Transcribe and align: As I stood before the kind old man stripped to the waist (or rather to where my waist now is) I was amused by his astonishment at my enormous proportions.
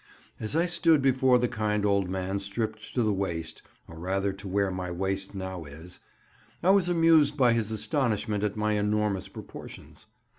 As 0.39 0.55
I 0.55 0.65
stood 0.65 1.03
before 1.03 1.37
the 1.37 1.47
kind 1.47 1.85
old 1.85 2.09
man 2.09 2.39
stripped 2.39 2.95
to 2.95 3.03
the 3.03 3.13
waist 3.13 3.61
(or 3.87 3.99
rather 3.99 4.33
to 4.33 4.47
where 4.47 4.71
my 4.71 4.89
waist 4.89 5.35
now 5.35 5.65
is) 5.65 5.99
I 6.63 6.71
was 6.71 6.89
amused 6.89 7.37
by 7.37 7.53
his 7.53 7.69
astonishment 7.69 8.43
at 8.43 8.57
my 8.57 8.73
enormous 8.73 9.29
proportions. 9.29 10.07